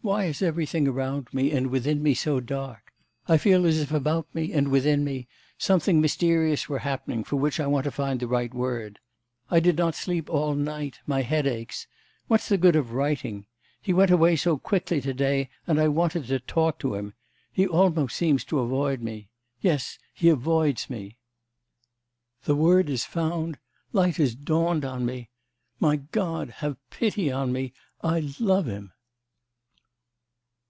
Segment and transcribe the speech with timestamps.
[0.00, 2.94] Why is everything around me and within me so dark?
[3.26, 7.60] I feel as if about me and within me, something mysterious were happening, for which
[7.60, 9.00] I want to find the right word....
[9.50, 11.86] I did not sleep all night; my head aches.
[12.26, 13.44] What's the good of writing?
[13.82, 17.12] He went away so quickly to day and I wanted to talk to him....
[17.52, 19.28] He almost seems to avoid me.
[19.60, 21.18] Yes, he avoids me.'...
[22.46, 23.58] The word is found,
[23.92, 25.28] light has dawned on me!
[25.80, 27.74] My God, have pity on me....
[28.02, 28.92] I love him!